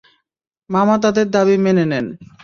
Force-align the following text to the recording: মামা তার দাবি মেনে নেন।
মামা 0.69 0.95
তার 1.03 1.27
দাবি 1.31 1.55
মেনে 1.57 1.85
নেন। 1.91 2.05